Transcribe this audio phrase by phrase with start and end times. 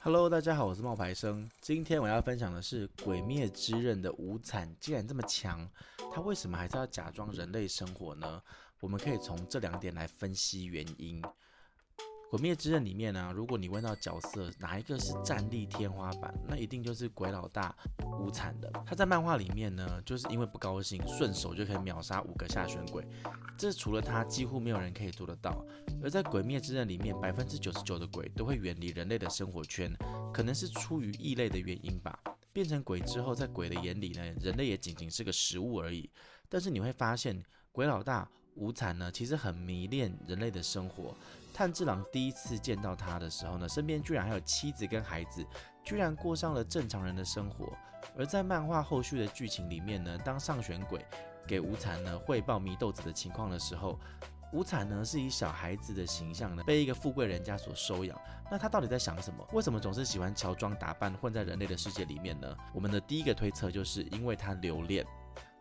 [0.00, 1.50] Hello，大家好，我是冒牌生。
[1.60, 5.68] 今天我要分享的是《鬼灭之刃》的无惨，既然这么强，
[6.14, 8.40] 他为什么还是要假装人类生活呢？
[8.78, 11.20] 我们可以从这两点来分析原因。
[12.30, 17.74] 《鬼灭之刃》里面呢、如果你问到角色哪一个是战力天花板，那一定就是鬼老大
[18.20, 18.70] 无惨的。
[18.84, 23.02] 他在漫画里面呢，就是因为不高兴，顺手就可以秒杀五个下弦鬼，
[23.56, 25.64] 这除了他几乎没有人可以做得到。
[26.02, 29.90] 而在《鬼灭之刃》里面，百分之九十九的鬼都会远离人类的生活圈，
[30.30, 32.18] 可能是出于异类的原因吧。
[32.52, 36.10] 变成鬼之后，在鬼的眼里呢，人类也仅仅是个食物而已。
[36.46, 41.14] 但是你会发现，鬼老大无惨呢，其实很迷恋人类的生活。
[41.54, 45.44] 炭治郎第一次见到他的时候呢，身边居然还有妻子跟孩子，
[45.84, 47.72] 居然过上了正常人的生活。
[48.16, 51.04] 而在漫画后续的剧情里面呢，当上选鬼
[51.46, 53.98] 给无惨呢汇报祢豆子的情况的时候，
[54.52, 58.18] 无惨呢是以小孩子的形象呢被一个富贵人家所收养。
[58.50, 59.44] 那他到底在想什么？
[59.52, 62.56] 为什么总是喜欢乔装打扮混在人类的世界里面呢？
[62.72, 65.04] 我们的第一个推测就是因为他留恋。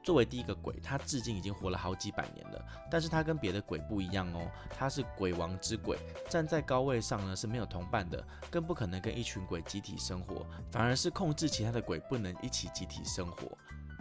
[0.07, 2.65] 作为第一个鬼，他至今已经活了好几百年了。
[2.89, 5.97] 但是他跟别的鬼不一样哦，他是鬼王之鬼，
[6.29, 13.57] 站在高位上呢是没有同伴的，更不可能跟一群鬼集体生活，反而是控制其他的鬼不能一起集体生活。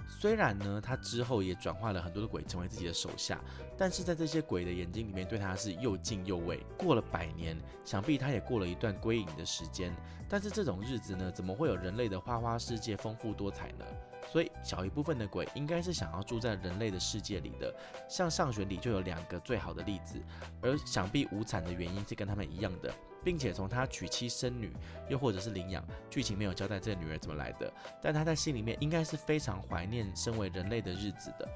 [0.09, 3.41] 虽然呢，他之后也转化了很多的鬼成为自己的手下，
[3.77, 6.65] 但是在这些鬼的眼睛里面，对他是又敬又畏。
[6.79, 9.95] 过了百年，想必他也过了一段归隐的时间。
[10.29, 13.85] 但是这种日子呢，怎么会有人类的花花世界丰富多彩呢？
[14.33, 17.73] 所以小一部分的鬼应该是想要住在人类的世界里的。
[18.09, 20.20] 像上学里就有两个最好的例子，
[20.61, 22.93] 而想必无惨的原因是跟他们一样的。
[23.27, 24.73] 并且从他娶妻生女，
[25.09, 31.49] 又或者是领养，剧情没有交代这个女儿怎么来的，但他在心里面应该是非常怀念身为人类的日子的。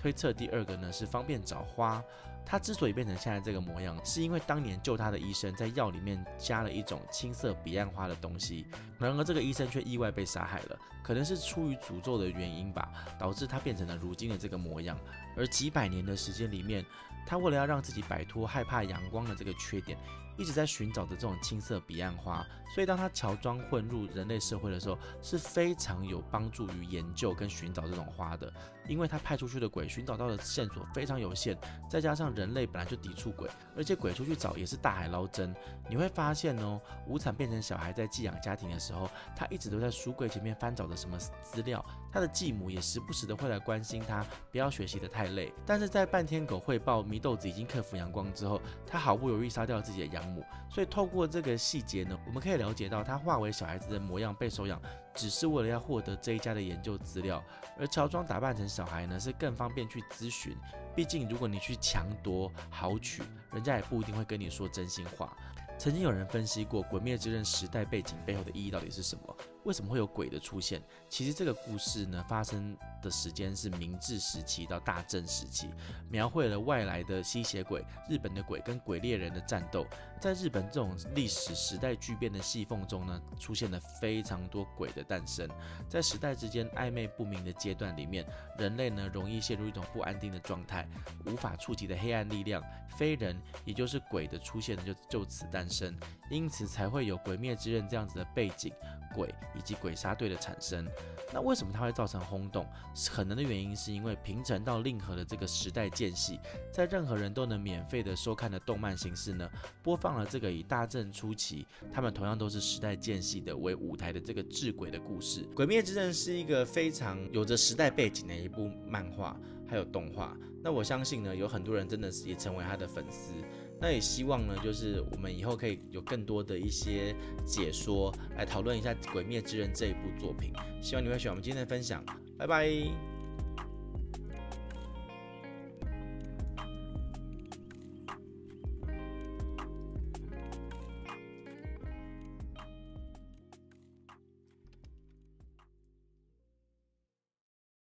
[0.00, 2.02] 推测第二个呢是方便找花，
[2.44, 8.66] 他之所以变成现在这个模样，是因为当年救他的医生在药里面加了一种青色彼岸花的东西，
[8.98, 14.98] 然而这个医生却意外被杀害了，可能是出于诅咒的原因吧，导致他变成了如今的这个模样。
[15.36, 16.84] 而几百年的时间里面，
[17.26, 19.96] 他为了要让自己摆脱害怕阳光的这个缺点，
[20.36, 22.44] 一直在寻找着这种青色彼岸花。
[22.74, 28.52] 所以当他乔装混入人类社会的时候，是非常有帮助于研究跟寻找这种花的。
[28.88, 31.56] 因为他派出去的鬼寻找到的线索非常有限，
[31.88, 35.54] 再加上人类本来就抵触鬼，而且鬼出去找也是大海捞针。
[35.88, 41.84] 你会发现哦，无惨变成小孩在寄养家庭的时候，他一直都在书柜前面翻找着什么资料。
[42.12, 45.52] 他的继母也时不时的会来关心他，不要学习的太累。
[45.66, 50.44] 但是在半天狗汇报祢豆子已经克服阳光之后，他毫不犹豫杀掉自己的养母。
[50.70, 54.80] 所以透过这个细节呢，我们可以了解到他化为小孩子的模样被收养，
[55.12, 57.42] 只是为了要获得这一家的研究资料。
[57.76, 60.56] 而乔装打扮成小孩呢，是更方便去咨询。
[60.94, 65.36] 毕竟如果你去强夺豪取，人家也不一定会跟你说真心话。
[65.76, 69.36] 曾经有人分析过《鬼灭之刃》时代背景背后的意义到底是什么？
[69.64, 70.82] 为什么会有鬼的出现？
[71.08, 75.70] 其实这个故事呢，发生的时间是明治时期到大正时期，
[76.08, 79.86] 描绘了外来的吸血鬼、日本的鬼跟鬼猎人的战斗。
[80.20, 85.48] 在日本这种历史时代巨变的细缝中呢，出现了非常多鬼的诞生。
[85.88, 88.26] 在时代之间暧昧不明的阶段里面，
[88.58, 90.86] 人类呢容易陷入一种不安定的状态，
[91.26, 92.62] 无法触及的黑暗力量，
[92.96, 95.94] 非人也就是鬼的出现，就就此诞生。
[96.30, 98.72] 因此才会有《鬼灭之刃》这样子的背景，
[99.14, 99.32] 鬼。
[99.56, 100.84] 以及鬼杀队的产生，
[101.32, 102.66] 那为什么它会造成轰动？
[103.08, 106.40] 可能的原因是因为平成到令和的这个时代间隙，
[106.72, 109.48] 在任何人都能免费的收看的动漫形式呢，
[109.80, 115.42] 播放了这个以大正初期，他们同样都是时代间隙的为舞台的这个治鬼的故事。
[115.54, 119.38] 《鬼灭之刃》是一个非常有着时代背景的一部漫画，
[119.68, 120.36] 还有动画。
[120.64, 123.34] 那我相信呢，有很多人真的是也成为他的粉丝。
[123.84, 127.14] 那也希望呢，就是我们以后可以有更多的一些
[127.44, 130.54] 解说，来讨论一下《鬼灭之刃》这一部作品。
[130.80, 132.02] 希望你会喜欢我们今天的分享，
[132.38, 133.13] 拜拜。